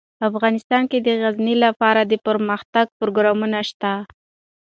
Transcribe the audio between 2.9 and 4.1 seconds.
پروګرامونه شته.